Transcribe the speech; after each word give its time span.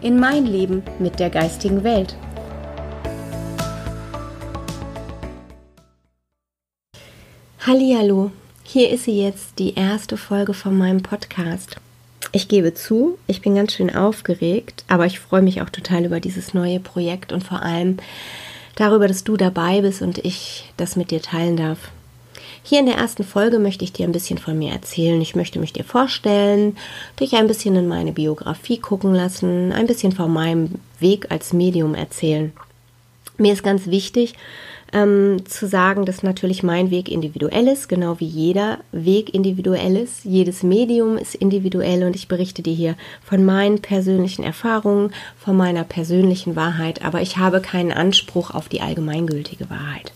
in 0.00 0.18
mein 0.18 0.46
Leben 0.46 0.82
mit 0.98 1.18
der 1.18 1.30
geistigen 1.30 1.84
Welt. 1.84 2.16
Hallo, 7.66 8.30
hier 8.62 8.90
ist 8.90 9.04
sie 9.04 9.20
jetzt, 9.22 9.58
die 9.58 9.74
erste 9.74 10.16
Folge 10.16 10.54
von 10.54 10.76
meinem 10.76 11.02
Podcast. 11.02 11.76
Ich 12.32 12.48
gebe 12.48 12.74
zu, 12.74 13.18
ich 13.26 13.42
bin 13.42 13.54
ganz 13.54 13.72
schön 13.72 13.94
aufgeregt, 13.94 14.84
aber 14.88 15.06
ich 15.06 15.20
freue 15.20 15.42
mich 15.42 15.60
auch 15.60 15.70
total 15.70 16.04
über 16.04 16.20
dieses 16.20 16.54
neue 16.54 16.80
Projekt 16.80 17.32
und 17.32 17.44
vor 17.44 17.62
allem 17.62 17.98
darüber, 18.76 19.08
dass 19.08 19.24
du 19.24 19.36
dabei 19.36 19.82
bist 19.82 20.00
und 20.00 20.18
ich 20.18 20.72
das 20.76 20.96
mit 20.96 21.10
dir 21.10 21.20
teilen 21.20 21.56
darf. 21.56 21.90
Hier 22.62 22.80
in 22.80 22.86
der 22.86 22.96
ersten 22.96 23.24
Folge 23.24 23.58
möchte 23.58 23.84
ich 23.84 23.92
dir 23.92 24.06
ein 24.06 24.12
bisschen 24.12 24.38
von 24.38 24.58
mir 24.58 24.72
erzählen. 24.72 25.20
Ich 25.20 25.34
möchte 25.34 25.58
mich 25.58 25.72
dir 25.72 25.84
vorstellen, 25.84 26.76
dich 27.18 27.34
ein 27.34 27.46
bisschen 27.46 27.74
in 27.74 27.88
meine 27.88 28.12
Biografie 28.12 28.78
gucken 28.78 29.14
lassen, 29.14 29.72
ein 29.72 29.86
bisschen 29.86 30.12
von 30.12 30.32
meinem 30.32 30.74
Weg 30.98 31.30
als 31.30 31.52
Medium 31.52 31.94
erzählen. 31.94 32.52
Mir 33.38 33.54
ist 33.54 33.62
ganz 33.62 33.86
wichtig, 33.86 34.34
ähm, 34.92 35.44
zu 35.46 35.66
sagen, 35.66 36.04
dass 36.04 36.22
natürlich 36.22 36.62
mein 36.62 36.90
Weg 36.90 37.08
individuell 37.08 37.68
ist, 37.68 37.88
genau 37.88 38.20
wie 38.20 38.26
jeder 38.26 38.78
Weg 38.92 39.32
individuell 39.32 39.96
ist. 39.96 40.24
Jedes 40.24 40.62
Medium 40.62 41.16
ist 41.16 41.34
individuell 41.34 42.04
und 42.04 42.16
ich 42.16 42.28
berichte 42.28 42.62
dir 42.62 42.74
hier 42.74 42.96
von 43.24 43.44
meinen 43.44 43.80
persönlichen 43.80 44.42
Erfahrungen, 44.42 45.12
von 45.38 45.56
meiner 45.56 45.84
persönlichen 45.84 46.56
Wahrheit, 46.56 47.02
aber 47.02 47.22
ich 47.22 47.38
habe 47.38 47.60
keinen 47.60 47.92
Anspruch 47.92 48.50
auf 48.50 48.68
die 48.68 48.80
allgemeingültige 48.80 49.70
Wahrheit. 49.70 50.12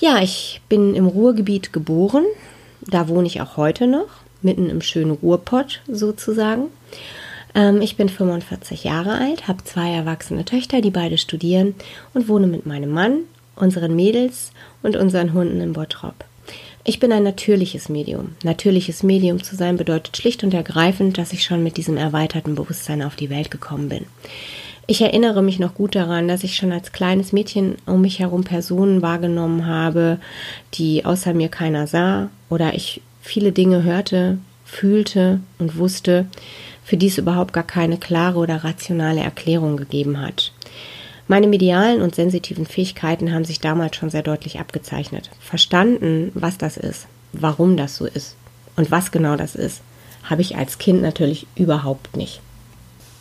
Ja, 0.00 0.22
ich 0.22 0.60
bin 0.68 0.94
im 0.94 1.06
Ruhrgebiet 1.06 1.72
geboren. 1.72 2.24
Da 2.82 3.08
wohne 3.08 3.26
ich 3.26 3.40
auch 3.40 3.56
heute 3.56 3.88
noch, 3.88 4.08
mitten 4.42 4.70
im 4.70 4.80
schönen 4.80 5.10
Ruhrpott 5.10 5.80
sozusagen. 5.88 6.66
Ähm, 7.54 7.82
ich 7.82 7.96
bin 7.96 8.08
45 8.08 8.84
Jahre 8.84 9.18
alt, 9.18 9.48
habe 9.48 9.64
zwei 9.64 9.90
erwachsene 9.92 10.44
Töchter, 10.44 10.80
die 10.80 10.90
beide 10.90 11.18
studieren 11.18 11.74
und 12.14 12.28
wohne 12.28 12.46
mit 12.46 12.64
meinem 12.64 12.90
Mann, 12.90 13.22
unseren 13.56 13.96
Mädels 13.96 14.52
und 14.82 14.96
unseren 14.96 15.32
Hunden 15.32 15.60
in 15.60 15.72
Bottrop. 15.72 16.24
Ich 16.84 17.00
bin 17.00 17.12
ein 17.12 17.24
natürliches 17.24 17.88
Medium. 17.88 18.36
Natürliches 18.44 19.02
Medium 19.02 19.42
zu 19.42 19.56
sein 19.56 19.76
bedeutet 19.76 20.16
schlicht 20.16 20.44
und 20.44 20.54
ergreifend, 20.54 21.18
dass 21.18 21.32
ich 21.32 21.44
schon 21.44 21.62
mit 21.64 21.76
diesem 21.76 21.96
erweiterten 21.96 22.54
Bewusstsein 22.54 23.02
auf 23.02 23.16
die 23.16 23.30
Welt 23.30 23.50
gekommen 23.50 23.88
bin. 23.88 24.06
Ich 24.90 25.02
erinnere 25.02 25.42
mich 25.42 25.58
noch 25.58 25.74
gut 25.74 25.94
daran, 25.94 26.28
dass 26.28 26.44
ich 26.44 26.56
schon 26.56 26.72
als 26.72 26.92
kleines 26.92 27.34
Mädchen 27.34 27.76
um 27.84 28.00
mich 28.00 28.20
herum 28.20 28.44
Personen 28.44 29.02
wahrgenommen 29.02 29.66
habe, 29.66 30.18
die 30.72 31.04
außer 31.04 31.34
mir 31.34 31.50
keiner 31.50 31.86
sah 31.86 32.30
oder 32.48 32.72
ich 32.72 33.02
viele 33.20 33.52
Dinge 33.52 33.82
hörte, 33.82 34.38
fühlte 34.64 35.40
und 35.58 35.76
wusste, 35.76 36.24
für 36.84 36.96
die 36.96 37.08
es 37.08 37.18
überhaupt 37.18 37.52
gar 37.52 37.64
keine 37.64 37.98
klare 37.98 38.38
oder 38.38 38.64
rationale 38.64 39.20
Erklärung 39.20 39.76
gegeben 39.76 40.22
hat. 40.22 40.52
Meine 41.26 41.48
medialen 41.48 42.00
und 42.00 42.14
sensitiven 42.14 42.64
Fähigkeiten 42.64 43.34
haben 43.34 43.44
sich 43.44 43.60
damals 43.60 43.94
schon 43.94 44.08
sehr 44.08 44.22
deutlich 44.22 44.58
abgezeichnet. 44.58 45.28
Verstanden, 45.38 46.32
was 46.32 46.56
das 46.56 46.78
ist, 46.78 47.08
warum 47.34 47.76
das 47.76 47.96
so 47.96 48.06
ist 48.06 48.36
und 48.76 48.90
was 48.90 49.10
genau 49.10 49.36
das 49.36 49.54
ist, 49.54 49.82
habe 50.22 50.40
ich 50.40 50.56
als 50.56 50.78
Kind 50.78 51.02
natürlich 51.02 51.46
überhaupt 51.56 52.16
nicht. 52.16 52.40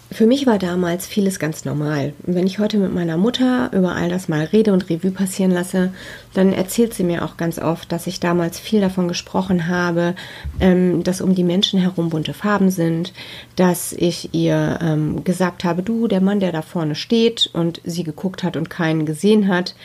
Für 0.09 0.25
mich 0.25 0.47
war 0.47 0.57
damals 0.57 1.05
vieles 1.05 1.37
ganz 1.37 1.65
normal. 1.65 2.13
Wenn 2.23 2.47
ich 2.47 2.59
heute 2.59 2.77
mit 2.77 2.93
meiner 2.93 3.17
Mutter 3.17 3.69
über 3.73 3.95
all 3.95 4.09
das 4.09 4.29
mal 4.29 4.45
rede 4.45 4.71
und 4.71 4.89
Revue 4.89 5.11
passieren 5.11 5.51
lasse, 5.51 5.91
dann 6.33 6.53
erzählt 6.53 6.93
sie 6.93 7.03
mir 7.03 7.25
auch 7.25 7.35
ganz 7.35 7.59
oft, 7.59 7.91
dass 7.91 8.07
ich 8.07 8.21
damals 8.21 8.57
viel 8.57 8.79
davon 8.79 9.09
gesprochen 9.09 9.67
habe, 9.67 10.15
ähm, 10.61 11.03
dass 11.03 11.19
um 11.19 11.35
die 11.35 11.43
Menschen 11.43 11.79
herum 11.79 12.09
bunte 12.09 12.33
Farben 12.33 12.71
sind, 12.71 13.11
dass 13.57 13.91
ich 13.91 14.33
ihr 14.33 14.79
ähm, 14.81 15.25
gesagt 15.25 15.65
habe, 15.65 15.83
du, 15.83 16.07
der 16.07 16.21
Mann, 16.21 16.39
der 16.39 16.53
da 16.53 16.61
vorne 16.61 16.95
steht 16.95 17.49
und 17.51 17.81
sie 17.83 18.03
geguckt 18.03 18.43
hat 18.43 18.55
und 18.55 18.69
keinen 18.69 19.05
gesehen 19.05 19.49
hat, 19.49 19.75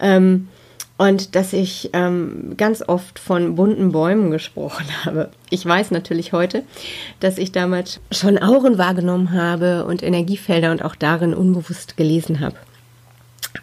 ähm, 0.00 0.48
und 1.02 1.34
dass 1.34 1.52
ich 1.52 1.90
ähm, 1.94 2.54
ganz 2.56 2.80
oft 2.86 3.18
von 3.18 3.56
bunten 3.56 3.90
Bäumen 3.90 4.30
gesprochen 4.30 4.86
habe. 5.04 5.30
Ich 5.50 5.66
weiß 5.66 5.90
natürlich 5.90 6.32
heute, 6.32 6.62
dass 7.18 7.38
ich 7.38 7.50
damals 7.50 7.98
schon 8.12 8.38
Auren 8.38 8.78
wahrgenommen 8.78 9.32
habe 9.32 9.84
und 9.84 10.04
Energiefelder 10.04 10.70
und 10.70 10.84
auch 10.84 10.94
darin 10.94 11.34
unbewusst 11.34 11.96
gelesen 11.96 12.38
habe. 12.38 12.54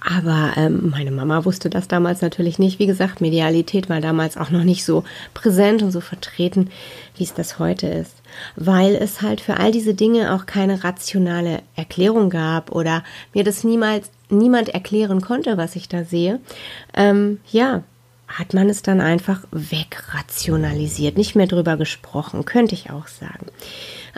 Aber 0.01 0.51
ähm, 0.57 0.89
meine 0.89 1.11
Mama 1.11 1.45
wusste 1.45 1.69
das 1.69 1.87
damals 1.87 2.21
natürlich 2.21 2.59
nicht. 2.59 2.77
Wie 2.77 2.87
gesagt, 2.87 3.21
Medialität 3.21 3.89
war 3.89 4.01
damals 4.01 4.35
auch 4.35 4.49
noch 4.49 4.65
nicht 4.65 4.83
so 4.83 5.05
präsent 5.33 5.81
und 5.81 5.91
so 5.91 6.01
vertreten, 6.01 6.69
wie 7.15 7.23
es 7.23 7.33
das 7.33 7.57
heute 7.57 7.87
ist. 7.87 8.18
Weil 8.55 8.95
es 8.95 9.21
halt 9.21 9.41
für 9.41 9.57
all 9.57 9.71
diese 9.71 9.93
Dinge 9.93 10.33
auch 10.33 10.45
keine 10.45 10.83
rationale 10.83 11.61
Erklärung 11.75 12.29
gab 12.29 12.71
oder 12.71 13.03
mir 13.33 13.43
das 13.43 13.63
niemals 13.63 14.11
niemand 14.29 14.69
erklären 14.69 15.21
konnte, 15.21 15.57
was 15.57 15.75
ich 15.75 15.89
da 15.89 16.03
sehe. 16.03 16.39
Ähm, 16.93 17.39
ja, 17.51 17.83
hat 18.27 18.53
man 18.53 18.69
es 18.69 18.81
dann 18.83 19.01
einfach 19.01 19.41
wegrationalisiert, 19.51 21.17
nicht 21.17 21.35
mehr 21.35 21.47
drüber 21.47 21.77
gesprochen, 21.77 22.45
könnte 22.45 22.75
ich 22.75 22.91
auch 22.91 23.07
sagen. 23.07 23.47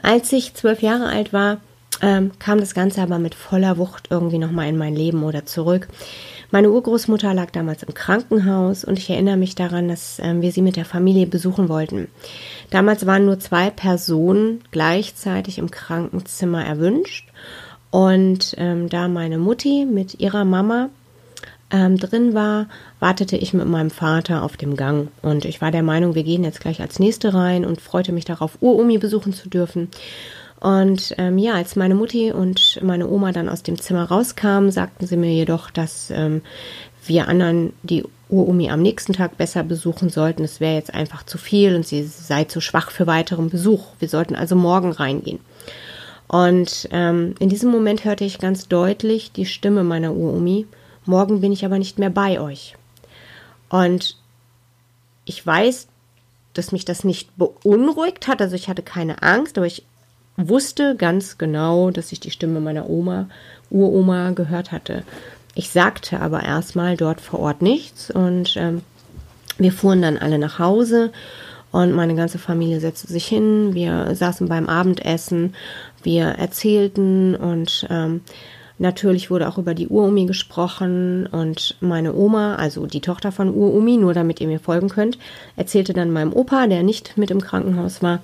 Als 0.01 0.31
ich 0.33 0.53
zwölf 0.53 0.81
Jahre 0.81 1.07
alt 1.07 1.31
war, 1.31 1.57
ähm, 2.01 2.31
kam 2.39 2.59
das 2.59 2.73
Ganze 2.73 3.01
aber 3.01 3.19
mit 3.19 3.35
voller 3.35 3.77
Wucht 3.77 4.07
irgendwie 4.09 4.37
nochmal 4.37 4.67
in 4.67 4.77
mein 4.77 4.95
Leben 4.95 5.23
oder 5.23 5.45
zurück. 5.45 5.87
Meine 6.51 6.69
Urgroßmutter 6.69 7.33
lag 7.33 7.51
damals 7.51 7.81
im 7.83 7.93
Krankenhaus 7.93 8.83
und 8.83 8.99
ich 8.99 9.09
erinnere 9.09 9.37
mich 9.37 9.55
daran, 9.55 9.87
dass 9.87 10.19
ähm, 10.21 10.41
wir 10.41 10.51
sie 10.51 10.61
mit 10.61 10.75
der 10.75 10.83
Familie 10.83 11.25
besuchen 11.25 11.69
wollten. 11.69 12.09
Damals 12.69 13.05
waren 13.05 13.25
nur 13.25 13.39
zwei 13.39 13.69
Personen 13.69 14.61
gleichzeitig 14.71 15.57
im 15.57 15.71
Krankenzimmer 15.71 16.65
erwünscht 16.65 17.29
und 17.89 18.53
ähm, 18.57 18.89
da 18.89 19.07
meine 19.07 19.37
Mutti 19.37 19.85
mit 19.85 20.19
ihrer 20.19 20.43
Mama 20.43 20.89
ähm, 21.71 21.97
drin 21.97 22.33
war, 22.33 22.67
wartete 22.99 23.37
ich 23.37 23.53
mit 23.53 23.67
meinem 23.67 23.89
Vater 23.89 24.43
auf 24.43 24.57
dem 24.57 24.75
Gang. 24.75 25.07
Und 25.21 25.45
ich 25.45 25.61
war 25.61 25.71
der 25.71 25.83
Meinung, 25.83 26.15
wir 26.15 26.23
gehen 26.23 26.43
jetzt 26.43 26.59
gleich 26.59 26.81
als 26.81 26.99
Nächste 26.99 27.33
rein 27.33 27.65
und 27.65 27.79
freute 27.79 28.11
mich 28.11 28.25
darauf, 28.25 28.57
Uromi 28.59 28.97
besuchen 28.97 29.31
zu 29.31 29.47
dürfen. 29.47 29.89
Und 30.61 31.15
ähm, 31.17 31.39
ja, 31.39 31.55
als 31.55 31.75
meine 31.75 31.95
Mutti 31.95 32.31
und 32.31 32.79
meine 32.83 33.09
Oma 33.09 33.31
dann 33.31 33.49
aus 33.49 33.63
dem 33.63 33.81
Zimmer 33.81 34.03
rauskamen, 34.03 34.71
sagten 34.71 35.07
sie 35.07 35.17
mir 35.17 35.33
jedoch, 35.33 35.71
dass 35.71 36.11
ähm, 36.11 36.43
wir 37.07 37.27
anderen 37.27 37.73
die 37.81 38.03
Uromi 38.29 38.69
am 38.69 38.83
nächsten 38.83 39.13
Tag 39.13 39.37
besser 39.37 39.63
besuchen 39.63 40.09
sollten. 40.09 40.43
Es 40.43 40.59
wäre 40.59 40.75
jetzt 40.75 40.93
einfach 40.93 41.25
zu 41.25 41.39
viel 41.39 41.75
und 41.75 41.85
sie 41.85 42.03
sei 42.03 42.43
zu 42.43 42.61
schwach 42.61 42.91
für 42.91 43.07
weiteren 43.07 43.49
Besuch. 43.49 43.87
Wir 43.97 44.07
sollten 44.07 44.35
also 44.35 44.55
morgen 44.55 44.91
reingehen. 44.91 45.39
Und 46.27 46.87
ähm, 46.91 47.33
in 47.39 47.49
diesem 47.49 47.71
Moment 47.71 48.05
hörte 48.05 48.23
ich 48.23 48.37
ganz 48.37 48.67
deutlich 48.67 49.31
die 49.31 49.47
Stimme 49.47 49.83
meiner 49.83 50.13
Uromi. 50.13 50.67
Morgen 51.05 51.41
bin 51.41 51.51
ich 51.51 51.65
aber 51.65 51.79
nicht 51.79 51.97
mehr 51.97 52.11
bei 52.11 52.39
euch. 52.39 52.75
Und 53.69 54.15
ich 55.25 55.43
weiß, 55.43 55.87
dass 56.53 56.71
mich 56.71 56.85
das 56.85 57.03
nicht 57.03 57.35
beunruhigt 57.35 58.27
hat. 58.27 58.41
Also 58.41 58.55
ich 58.55 58.69
hatte 58.69 58.83
keine 58.83 59.23
Angst, 59.23 59.57
aber 59.57 59.65
ich 59.65 59.83
wusste 60.49 60.95
ganz 60.95 61.37
genau, 61.37 61.91
dass 61.91 62.11
ich 62.11 62.19
die 62.19 62.31
Stimme 62.31 62.59
meiner 62.59 62.89
Oma, 62.89 63.27
Uroma 63.69 64.31
gehört 64.31 64.71
hatte. 64.71 65.03
Ich 65.55 65.69
sagte 65.69 66.19
aber 66.19 66.43
erstmal 66.43 66.97
dort 66.97 67.21
vor 67.21 67.39
Ort 67.39 67.61
nichts 67.61 68.09
und 68.11 68.55
ähm, 68.57 68.81
wir 69.57 69.71
fuhren 69.71 70.01
dann 70.01 70.17
alle 70.17 70.39
nach 70.39 70.59
Hause 70.59 71.11
und 71.71 71.93
meine 71.93 72.15
ganze 72.15 72.39
Familie 72.39 72.79
setzte 72.79 73.07
sich 73.07 73.25
hin. 73.25 73.73
Wir 73.73 74.15
saßen 74.15 74.47
beim 74.47 74.67
Abendessen, 74.67 75.55
wir 76.03 76.25
erzählten 76.25 77.35
und 77.35 77.87
ähm, 77.89 78.21
Natürlich 78.81 79.29
wurde 79.29 79.47
auch 79.47 79.59
über 79.59 79.75
die 79.75 79.89
Urumi 79.89 80.25
gesprochen 80.25 81.27
und 81.27 81.75
meine 81.81 82.15
Oma, 82.15 82.55
also 82.55 82.87
die 82.87 82.99
Tochter 82.99 83.31
von 83.31 83.53
Urumi, 83.53 83.97
nur 83.97 84.15
damit 84.15 84.41
ihr 84.41 84.47
mir 84.47 84.59
folgen 84.59 84.89
könnt, 84.89 85.19
erzählte 85.55 85.93
dann 85.93 86.09
meinem 86.09 86.33
Opa, 86.33 86.65
der 86.65 86.81
nicht 86.81 87.15
mit 87.15 87.29
im 87.29 87.41
Krankenhaus 87.41 88.01
war, 88.01 88.23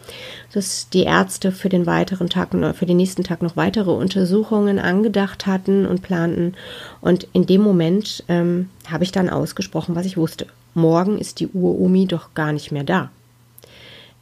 dass 0.51 0.89
die 0.89 1.03
Ärzte 1.03 1.51
für 1.51 1.69
den 1.69 1.85
weiteren 1.85 2.27
Tag 2.27 2.55
für 2.73 2.87
den 2.87 2.97
nächsten 2.97 3.23
Tag 3.23 3.43
noch 3.43 3.55
weitere 3.55 3.91
Untersuchungen 3.91 4.79
angedacht 4.79 5.45
hatten 5.45 5.85
und 5.85 6.01
planten. 6.01 6.55
Und 7.01 7.27
in 7.33 7.45
dem 7.45 7.61
Moment 7.61 8.23
ähm, 8.27 8.69
habe 8.89 9.03
ich 9.03 9.11
dann 9.11 9.29
ausgesprochen, 9.29 9.93
was 9.93 10.07
ich 10.07 10.17
wusste. 10.17 10.47
Morgen 10.73 11.19
ist 11.19 11.39
die 11.39 11.49
Urumi 11.49 12.07
doch 12.07 12.33
gar 12.33 12.51
nicht 12.51 12.71
mehr 12.71 12.83
da. 12.83 13.11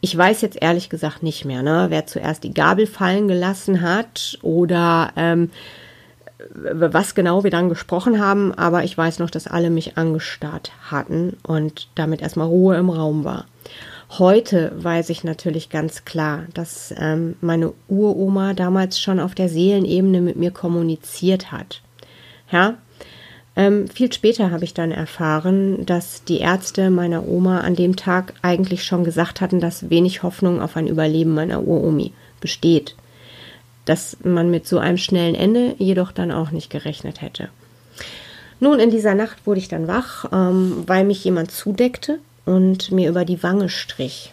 Ich 0.01 0.17
weiß 0.17 0.41
jetzt 0.41 0.61
ehrlich 0.61 0.89
gesagt 0.89 1.23
nicht 1.23 1.45
mehr, 1.45 1.63
ne, 1.63 1.85
wer 1.87 2.07
zuerst 2.07 2.43
die 2.43 2.53
Gabel 2.53 2.87
fallen 2.87 3.29
gelassen 3.29 3.79
hat 3.79 4.37
oder 4.41 5.13
ähm, 5.15 5.49
was 6.39 7.15
genau 7.15 7.43
wir 7.43 7.51
dann 7.51 7.69
gesprochen 7.69 8.19
haben, 8.19 8.53
aber 8.53 8.83
ich 8.83 8.97
weiß 8.97 9.19
noch, 9.19 9.29
dass 9.29 9.47
alle 9.47 9.69
mich 9.69 9.97
angestarrt 9.97 10.71
hatten 10.89 11.37
und 11.43 11.87
damit 11.95 12.21
erstmal 12.21 12.47
Ruhe 12.47 12.75
im 12.75 12.89
Raum 12.89 13.23
war. 13.23 13.45
Heute 14.09 14.71
weiß 14.75 15.09
ich 15.09 15.23
natürlich 15.23 15.69
ganz 15.69 16.05
klar, 16.05 16.43
dass 16.53 16.93
ähm, 16.97 17.35
meine 17.41 17.73
Uroma 17.87 18.53
damals 18.53 18.99
schon 18.99 19.19
auf 19.19 19.33
der 19.33 19.49
Seelenebene 19.49 20.21
mit 20.21 20.35
mir 20.35 20.51
kommuniziert 20.51 21.51
hat. 21.51 21.81
Ja, 22.51 22.75
ähm, 23.55 23.87
viel 23.87 24.11
später 24.11 24.51
habe 24.51 24.65
ich 24.65 24.73
dann 24.73 24.91
erfahren, 24.91 25.85
dass 25.85 26.23
die 26.25 26.39
Ärzte 26.39 26.89
meiner 26.89 27.27
Oma 27.27 27.61
an 27.61 27.75
dem 27.75 27.95
Tag 27.95 28.33
eigentlich 28.41 28.83
schon 28.83 29.03
gesagt 29.03 29.41
hatten, 29.41 29.59
dass 29.59 29.89
wenig 29.89 30.23
Hoffnung 30.23 30.61
auf 30.61 30.75
ein 30.75 30.87
Überleben 30.87 31.33
meiner 31.33 31.63
Uromi 31.63 32.11
besteht. 32.41 32.95
Dass 33.85 34.17
man 34.23 34.49
mit 34.49 34.67
so 34.67 34.79
einem 34.79 34.97
schnellen 34.97 35.35
Ende 35.35 35.75
jedoch 35.77 36.11
dann 36.11 36.31
auch 36.31 36.51
nicht 36.51 36.69
gerechnet 36.69 37.21
hätte. 37.21 37.49
Nun, 38.59 38.79
in 38.79 38.89
dieser 38.89 39.15
Nacht 39.15 39.45
wurde 39.45 39.59
ich 39.59 39.67
dann 39.67 39.87
wach, 39.87 40.25
ähm, 40.31 40.83
weil 40.87 41.03
mich 41.03 41.23
jemand 41.23 41.51
zudeckte 41.51 42.19
und 42.45 42.91
mir 42.91 43.09
über 43.09 43.25
die 43.25 43.43
Wange 43.43 43.69
strich. 43.69 44.31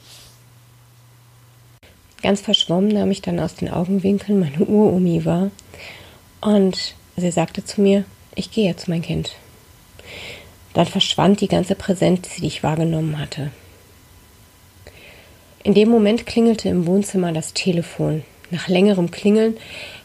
Ganz 2.22 2.40
verschwommen 2.40 2.93
nahm 2.93 3.10
ich 3.10 3.20
dann 3.20 3.40
aus 3.40 3.56
den 3.56 3.69
Augenwinkeln 3.69 4.38
meine 4.38 4.58
Uromi 4.66 5.25
wahr 5.25 5.50
und 6.40 6.94
sie 7.16 7.31
sagte 7.31 7.64
zu 7.64 7.81
mir, 7.81 8.04
ich 8.34 8.50
gehe 8.50 8.66
jetzt, 8.66 8.88
mein 8.88 9.02
Kind. 9.02 9.32
Dann 10.72 10.87
verschwand 10.87 11.40
die 11.40 11.49
ganze 11.49 11.75
Präsenz, 11.75 12.37
die 12.37 12.46
ich 12.46 12.62
wahrgenommen 12.62 13.19
hatte. 13.19 13.50
In 15.64 15.75
dem 15.75 15.88
Moment 15.88 16.26
klingelte 16.26 16.69
im 16.69 16.87
Wohnzimmer 16.87 17.32
das 17.32 17.52
Telefon. 17.52 18.25
Nach 18.52 18.69
längerem 18.69 19.10
Klingeln 19.10 19.56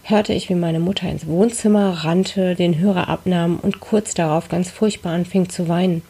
hörte 0.03 0.31
ich, 0.31 0.47
wie 0.47 0.55
meine 0.55 0.79
Mutter 0.79 1.09
ins 1.09 1.27
Wohnzimmer 1.27 2.05
rannte, 2.05 2.55
den 2.55 2.79
Hörer 2.79 3.09
abnahm 3.09 3.59
und 3.61 3.81
kurz 3.81 4.13
darauf 4.13 4.47
ganz 4.47 4.71
furchtbar 4.71 5.11
anfing 5.11 5.49
zu 5.49 5.67
weinen. 5.67 6.01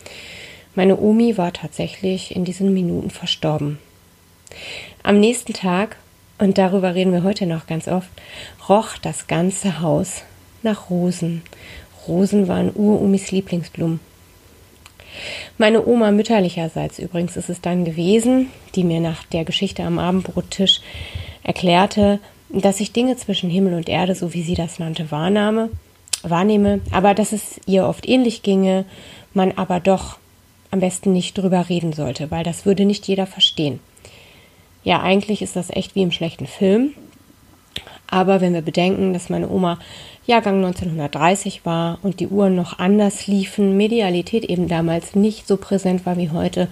Meine 0.76 1.00
Omi 1.00 1.40
war 1.40 1.52
tatsächlich 1.52 2.36
in 2.36 2.46
diesen 2.46 2.76
Minuten 2.76 3.10
verstorben. 3.10 3.80
Am 5.02 5.20
nächsten 5.20 5.54
Tag, 5.54 5.98
und 6.38 6.60
darüber 6.60 6.94
reden 6.94 7.12
wir 7.12 7.24
heute 7.24 7.48
noch 7.48 7.66
ganz 7.66 7.88
oft, 7.88 8.10
roch 8.70 9.00
das 9.02 9.26
ganze 9.26 9.82
Haus 9.82 10.22
nach 10.62 10.92
Rosen. 10.92 11.42
Rosen 12.08 12.48
waren 12.48 12.70
Uromis 12.72 13.32
Lieblingsblumen. 13.32 14.00
Meine 15.58 15.88
Oma 15.88 16.12
mütterlicherseits 16.12 17.00
übrigens 17.00 17.36
ist 17.36 17.50
es 17.50 17.62
dann 17.62 17.84
gewesen, 17.84 18.52
die 18.76 18.84
mir 18.84 19.00
nach 19.00 19.24
der 19.24 19.44
Geschichte 19.44 19.82
am 19.82 19.98
Abendbrottisch 19.98 20.82
erklärte, 21.48 22.20
dass 22.50 22.80
ich 22.80 22.92
Dinge 22.92 23.18
zwischen 23.18 23.50
Himmel 23.50 23.74
und 23.74 23.90
Erde, 23.90 24.14
so 24.14 24.34
wie 24.34 24.44
sie 24.44 24.54
das 24.54 24.78
nannte, 24.78 25.10
wahrnahme, 25.10 25.70
wahrnehme, 26.22 26.82
aber 26.92 27.16
dass 27.16 27.32
es 27.32 27.60
ihr 27.66 27.88
oft 27.88 28.08
ähnlich 28.08 28.44
ginge, 28.44 28.86
man 29.34 29.54
aber 29.54 29.80
doch 29.80 30.18
am 30.70 30.80
besten 30.80 31.14
nicht 31.14 31.38
drüber 31.38 31.70
reden 31.70 31.94
sollte, 31.94 32.30
weil 32.30 32.44
das 32.44 32.66
würde 32.66 32.86
nicht 32.86 33.08
jeder 33.08 33.26
verstehen. 33.26 33.80
Ja, 34.84 35.02
eigentlich 35.02 35.42
ist 35.42 35.56
das 35.56 35.70
echt 35.70 35.96
wie 35.96 36.04
im 36.04 36.12
schlechten 36.12 36.48
Film. 36.48 36.94
Aber 38.10 38.40
wenn 38.40 38.54
wir 38.54 38.62
bedenken, 38.62 39.14
dass 39.14 39.30
meine 39.30 39.50
Oma 39.50 39.80
Jahrgang 40.26 40.58
1930 40.58 41.66
war 41.66 42.00
und 42.04 42.20
die 42.20 42.28
Uhren 42.28 42.56
noch 42.56 42.80
anders 42.80 43.28
liefen, 43.28 43.76
Medialität 43.78 44.46
eben 44.46 44.68
damals 44.68 45.16
nicht 45.16 45.48
so 45.48 45.58
präsent 45.58 46.06
war 46.06 46.18
wie 46.18 46.32
heute, 46.32 46.68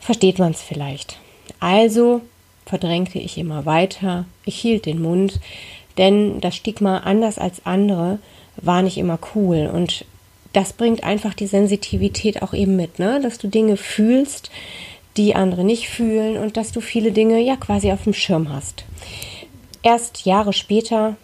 versteht 0.00 0.38
man 0.38 0.52
es 0.52 0.62
vielleicht. 0.62 1.18
Also 1.60 2.22
verdrängte 2.66 3.18
ich 3.18 3.38
immer 3.38 3.64
weiter, 3.64 4.26
ich 4.44 4.58
hielt 4.58 4.86
den 4.86 5.00
Mund, 5.00 5.40
denn 5.96 6.40
das 6.40 6.56
Stigma 6.56 6.98
anders 6.98 7.38
als 7.38 7.64
andere 7.64 8.18
war 8.56 8.82
nicht 8.82 8.98
immer 8.98 9.18
cool 9.34 9.70
und 9.72 10.04
das 10.52 10.72
bringt 10.72 11.04
einfach 11.04 11.34
die 11.34 11.46
Sensitivität 11.46 12.42
auch 12.42 12.52
eben 12.52 12.76
mit, 12.76 12.98
ne? 12.98 13.20
dass 13.22 13.38
du 13.38 13.48
Dinge 13.48 13.76
fühlst, 13.76 14.50
die 15.16 15.34
andere 15.34 15.64
nicht 15.64 15.88
fühlen 15.88 16.36
und 16.36 16.56
dass 16.56 16.72
du 16.72 16.80
viele 16.80 17.12
Dinge 17.12 17.40
ja 17.40 17.56
quasi 17.56 17.92
auf 17.92 18.04
dem 18.04 18.14
Schirm 18.14 18.52
hast. 18.52 18.84
Erst 19.82 20.26
Jahre 20.26 20.52
später, 20.52 21.16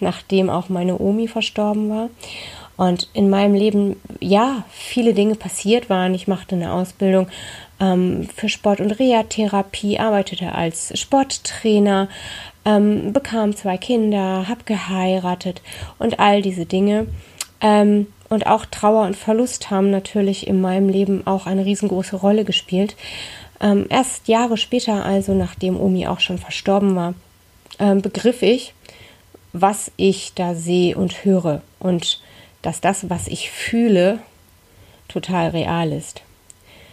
nachdem 0.00 0.50
auch 0.50 0.68
meine 0.68 0.98
Omi 0.98 1.28
verstorben 1.28 1.90
war 1.90 2.10
und 2.82 3.08
in 3.12 3.30
meinem 3.30 3.54
Leben 3.54 4.00
ja 4.18 4.64
viele 4.68 5.14
Dinge 5.14 5.36
passiert 5.36 5.88
waren. 5.88 6.14
Ich 6.14 6.26
machte 6.26 6.56
eine 6.56 6.72
Ausbildung 6.72 7.28
ähm, 7.78 8.28
für 8.34 8.48
Sport- 8.48 8.80
und 8.80 8.90
Reha-Therapie, 8.90 10.00
arbeitete 10.00 10.52
als 10.52 10.98
Sporttrainer, 10.98 12.08
ähm, 12.64 13.12
bekam 13.12 13.54
zwei 13.54 13.76
Kinder, 13.76 14.48
habe 14.48 14.64
geheiratet 14.64 15.62
und 16.00 16.18
all 16.18 16.42
diese 16.42 16.66
Dinge. 16.66 17.06
Ähm, 17.60 18.08
und 18.28 18.48
auch 18.48 18.66
Trauer 18.66 19.06
und 19.06 19.14
Verlust 19.16 19.70
haben 19.70 19.92
natürlich 19.92 20.48
in 20.48 20.60
meinem 20.60 20.88
Leben 20.88 21.24
auch 21.24 21.46
eine 21.46 21.64
riesengroße 21.64 22.16
Rolle 22.16 22.44
gespielt. 22.44 22.96
Ähm, 23.60 23.86
erst 23.90 24.26
Jahre 24.26 24.56
später, 24.56 25.04
also 25.04 25.34
nachdem 25.34 25.80
Omi 25.80 26.08
auch 26.08 26.18
schon 26.18 26.38
verstorben 26.38 26.96
war, 26.96 27.14
ähm, 27.78 28.02
begriff 28.02 28.42
ich, 28.42 28.74
was 29.52 29.92
ich 29.96 30.32
da 30.34 30.56
sehe 30.56 30.96
und 30.96 31.24
höre 31.24 31.62
und 31.78 32.20
dass 32.62 32.80
das, 32.80 33.10
was 33.10 33.28
ich 33.28 33.50
fühle, 33.50 34.20
total 35.08 35.50
real 35.50 35.92
ist. 35.92 36.22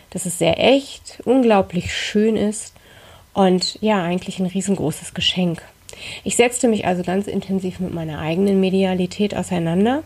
Dass 0.10 0.26
es 0.26 0.40
sehr 0.40 0.60
echt, 0.60 1.22
unglaublich 1.26 1.94
schön 1.94 2.36
ist 2.36 2.74
und 3.34 3.78
ja, 3.82 4.04
eigentlich 4.04 4.40
ein 4.40 4.48
riesengroßes 4.48 5.14
Geschenk. 5.14 5.62
Ich 6.24 6.36
setzte 6.36 6.68
mich 6.68 6.86
also 6.86 7.04
ganz 7.04 7.28
intensiv 7.28 7.80
mit 7.80 7.94
meiner 7.94 8.20
eigenen 8.20 8.60
Medialität 8.60 9.36
auseinander 9.36 10.04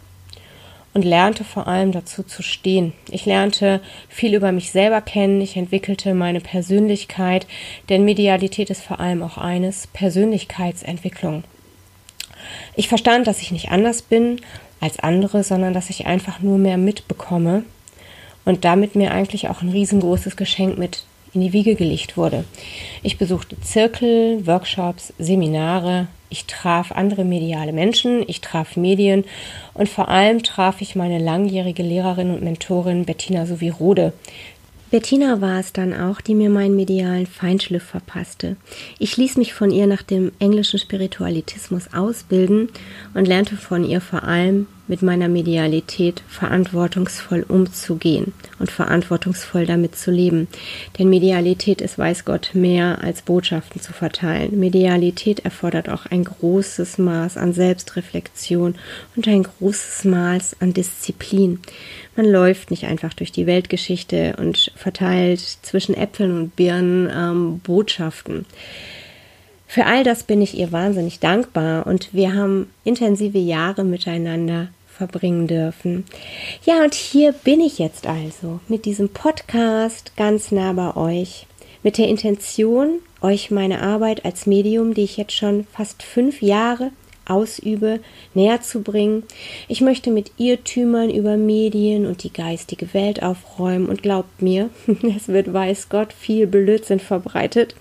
und 0.94 1.04
lernte 1.06 1.44
vor 1.44 1.68
allem 1.68 1.92
dazu 1.92 2.24
zu 2.24 2.44
stehen. 2.44 2.94
Ich 3.10 3.26
lernte 3.26 3.82
viel 4.10 4.36
über 4.36 4.52
mich 4.52 4.72
selber 4.72 5.02
kennen, 5.02 5.42
ich 5.42 5.58
entwickelte 5.58 6.14
meine 6.14 6.40
Persönlichkeit, 6.40 7.48
denn 7.90 8.06
Medialität 8.06 8.70
ist 8.70 8.84
vor 8.84 9.00
allem 9.00 9.24
auch 9.24 9.38
eines, 9.38 9.88
Persönlichkeitsentwicklung. 9.88 11.44
Ich 12.76 12.88
verstand, 12.88 13.28
dass 13.28 13.42
ich 13.42 13.52
nicht 13.52 13.72
anders 13.72 14.02
bin 14.02 14.42
als 14.84 15.00
andere, 15.00 15.44
sondern 15.44 15.74
dass 15.74 15.90
ich 15.90 16.06
einfach 16.06 16.42
nur 16.42 16.58
mehr 16.58 16.78
mitbekomme 16.78 17.64
und 18.44 18.66
damit 18.66 18.96
mir 18.96 19.12
eigentlich 19.12 19.48
auch 19.48 19.62
ein 19.62 19.70
riesengroßes 19.70 20.36
Geschenk 20.36 20.78
mit 20.78 21.06
in 21.34 21.42
die 21.42 21.54
Wiege 21.54 21.76
gelegt 21.76 22.16
wurde. 22.18 22.44
Ich 23.02 23.18
besuchte 23.18 23.60
Zirkel, 23.62 24.46
Workshops, 24.46 25.14
Seminare, 25.18 26.08
ich 26.30 26.46
traf 26.46 26.92
andere 26.92 27.24
mediale 27.24 27.74
Menschen, 27.74 28.24
ich 28.28 28.42
traf 28.42 28.76
Medien 28.76 29.24
und 29.74 29.90
vor 29.90 30.10
allem 30.10 30.44
traf 30.44 30.82
ich 30.82 30.96
meine 30.96 31.18
langjährige 31.18 31.82
Lehrerin 31.82 32.32
und 32.32 32.44
Mentorin 32.44 33.06
Bettina 33.06 33.46
Sovirode. 33.46 34.14
Bettina 34.92 35.42
war 35.42 35.60
es 35.60 35.74
dann 35.74 35.92
auch, 35.92 36.22
die 36.22 36.36
mir 36.36 36.52
meinen 36.52 36.76
medialen 36.76 37.26
Feinschliff 37.26 37.84
verpasste. 37.84 38.58
Ich 39.00 39.18
ließ 39.18 39.38
mich 39.38 39.56
von 39.56 39.72
ihr 39.72 39.88
nach 39.88 40.04
dem 40.04 40.32
englischen 40.38 40.78
Spiritualitismus 40.78 41.96
ausbilden 41.96 42.70
und 43.16 43.28
lernte 43.28 43.58
von 43.58 43.84
ihr 43.84 44.02
vor 44.02 44.22
allem 44.22 44.68
mit 44.88 45.02
meiner 45.02 45.30
Medialität 45.30 46.24
verantwortungsvoll 46.28 47.46
umzugehen 47.48 48.34
und 48.60 48.70
verantwortungsvoll 48.70 49.66
damit 49.66 49.96
zu 49.96 50.12
leben. 50.12 50.48
Denn 50.98 51.10
Medialität 51.10 51.82
ist, 51.82 51.98
weiß 51.98 52.26
Gott, 52.26 52.52
mehr 52.54 53.02
als 53.02 53.22
Botschaften 53.22 53.80
zu 53.80 53.94
verteilen. 53.94 54.60
Medialität 54.60 55.40
erfordert 55.46 55.88
auch 55.90 56.06
ein 56.06 56.26
großes 56.26 56.98
Maß 56.98 57.38
an 57.38 57.54
Selbstreflexion 57.54 58.76
und 59.16 59.28
ein 59.28 59.44
großes 59.44 60.06
Maß 60.06 60.58
an 60.60 60.74
Disziplin. 60.74 61.60
Man 62.16 62.26
läuft 62.26 62.70
nicht 62.70 62.86
einfach 62.86 63.14
durch 63.14 63.32
die 63.32 63.48
Weltgeschichte 63.48 64.36
und 64.38 64.72
verteilt 64.76 65.40
zwischen 65.40 65.96
Äpfeln 65.96 66.38
und 66.38 66.56
Birnen 66.56 67.10
ähm, 67.14 67.60
Botschaften. 67.60 68.46
Für 69.74 69.88
all 69.88 70.04
das 70.04 70.22
bin 70.22 70.40
ich 70.40 70.56
ihr 70.56 70.72
wahnsinnig 70.72 71.20
dankbar 71.20 71.88
und 71.88 72.14
wir 72.14 72.36
haben 72.36 72.70
intensive 72.84 73.40
Jahre 73.40 73.84
miteinander 73.84 74.68
verbringen 74.86 75.48
dürfen. 75.48 76.06
Ja, 76.64 76.84
und 76.84 76.94
hier 76.94 77.32
bin 77.32 77.60
ich 77.60 77.80
jetzt 77.80 78.06
also 78.06 78.60
mit 78.68 78.86
diesem 78.86 79.10
Podcast 79.10 80.16
ganz 80.16 80.52
nah 80.52 80.74
bei 80.74 80.96
euch, 80.96 81.48
mit 81.82 81.98
der 81.98 82.08
Intention, 82.08 83.00
euch 83.20 83.50
meine 83.50 83.82
Arbeit 83.82 84.26
als 84.26 84.46
Medium, 84.46 84.94
die 84.94 85.06
ich 85.06 85.18
jetzt 85.18 85.34
schon 85.34 85.66
fast 85.74 86.04
fünf 86.04 86.44
Jahre 86.44 86.92
ausübe, 87.26 88.00
näher 88.34 88.62
zu 88.62 88.82
bringen. 88.82 89.24
Ich 89.68 89.82
möchte 89.82 90.12
mit 90.12 90.32
Irrtümern 90.38 91.10
über 91.10 91.38
Medien 91.38 92.06
und 92.06 92.24
die 92.24 92.34
geistige 92.34 92.94
Welt 92.94 93.24
aufräumen 93.24 93.88
und 93.88 94.04
glaubt 94.04 94.42
mir, 94.42 94.70
es 95.16 95.28
wird, 95.28 95.54
weiß 95.54 95.90
Gott, 95.90 96.14
viel 96.14 96.48
Blödsinn 96.48 97.00
verbreitet. 97.00 97.76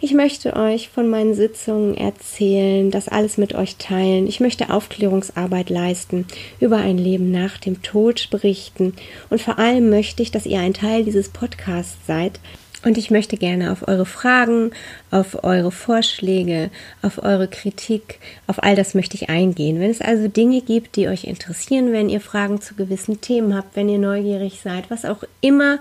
Ich 0.00 0.14
möchte 0.14 0.56
euch 0.56 0.88
von 0.88 1.08
meinen 1.08 1.34
Sitzungen 1.34 1.96
erzählen, 1.96 2.90
das 2.90 3.08
alles 3.08 3.36
mit 3.36 3.54
euch 3.54 3.76
teilen. 3.76 4.26
Ich 4.26 4.40
möchte 4.40 4.70
Aufklärungsarbeit 4.70 5.70
leisten, 5.70 6.26
über 6.58 6.78
ein 6.78 6.98
Leben 6.98 7.30
nach 7.30 7.58
dem 7.58 7.82
Tod 7.82 8.28
berichten 8.30 8.94
und 9.28 9.40
vor 9.40 9.58
allem 9.58 9.90
möchte 9.90 10.22
ich, 10.22 10.30
dass 10.30 10.46
ihr 10.46 10.60
ein 10.60 10.74
Teil 10.74 11.04
dieses 11.04 11.28
Podcasts 11.28 11.98
seid, 12.06 12.40
Und 12.82 12.96
ich 12.96 13.10
möchte 13.10 13.36
gerne 13.36 13.72
auf 13.72 13.86
eure 13.88 14.06
Fragen, 14.06 14.70
auf 15.10 15.44
eure 15.44 15.70
Vorschläge, 15.70 16.70
auf 17.02 17.22
eure 17.22 17.46
Kritik, 17.46 18.20
auf 18.46 18.62
all 18.62 18.74
das 18.74 18.94
möchte 18.94 19.16
ich 19.16 19.28
eingehen. 19.28 19.80
Wenn 19.80 19.90
es 19.90 20.00
also 20.00 20.28
Dinge 20.28 20.62
gibt, 20.62 20.96
die 20.96 21.08
euch 21.08 21.24
interessieren, 21.24 21.92
wenn 21.92 22.08
ihr 22.08 22.20
Fragen 22.20 22.62
zu 22.62 22.74
gewissen 22.74 23.20
Themen 23.20 23.54
habt, 23.54 23.76
wenn 23.76 23.90
ihr 23.90 23.98
neugierig 23.98 24.60
seid, 24.62 24.90
was 24.90 25.04
auch 25.04 25.24
immer 25.42 25.78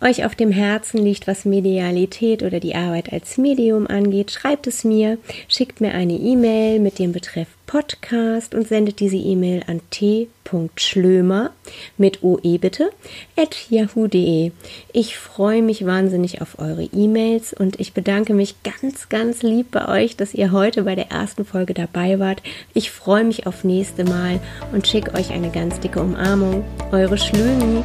euch 0.00 0.24
auf 0.24 0.34
dem 0.34 0.50
Herzen 0.50 0.98
liegt, 0.98 1.26
was 1.26 1.44
Medialität 1.44 2.42
oder 2.42 2.60
die 2.60 2.74
Arbeit 2.74 3.12
als 3.12 3.38
Medium 3.38 3.86
angeht, 3.86 4.30
schreibt 4.30 4.66
es 4.66 4.84
mir, 4.84 5.18
schickt 5.48 5.80
mir 5.80 5.92
eine 5.92 6.14
E-Mail 6.14 6.80
mit 6.80 6.98
dem 6.98 7.12
Betreff 7.12 7.48
Podcast 7.70 8.52
und 8.52 8.66
sendet 8.66 8.98
diese 8.98 9.16
E-Mail 9.16 9.62
an 9.68 9.80
t.schlömer 9.90 11.52
mit 11.96 12.24
OE 12.24 12.58
bitte 12.58 12.90
at 13.36 13.70
yahoo.de. 13.70 14.50
Ich 14.92 15.16
freue 15.16 15.62
mich 15.62 15.86
wahnsinnig 15.86 16.42
auf 16.42 16.58
eure 16.58 16.82
E-Mails 16.82 17.52
und 17.52 17.78
ich 17.78 17.92
bedanke 17.92 18.34
mich 18.34 18.56
ganz, 18.64 19.08
ganz 19.08 19.42
lieb 19.42 19.70
bei 19.70 19.86
euch, 19.86 20.16
dass 20.16 20.34
ihr 20.34 20.50
heute 20.50 20.82
bei 20.82 20.96
der 20.96 21.12
ersten 21.12 21.44
Folge 21.44 21.72
dabei 21.72 22.18
wart. 22.18 22.42
Ich 22.74 22.90
freue 22.90 23.22
mich 23.22 23.46
auf 23.46 23.62
nächste 23.62 24.02
Mal 24.02 24.40
und 24.72 24.88
schicke 24.88 25.14
euch 25.14 25.30
eine 25.30 25.50
ganz 25.50 25.78
dicke 25.78 26.00
Umarmung. 26.00 26.64
Eure 26.90 27.18
Schlömi. 27.18 27.84